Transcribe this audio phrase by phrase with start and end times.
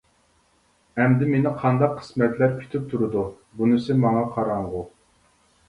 [1.01, 3.29] ئەمدى مېنى قانداق قىسمەتلەر كۈتۈپ تۇرىدۇ،
[3.63, 4.85] بۇنىسى ماڭا قاراڭغۇ.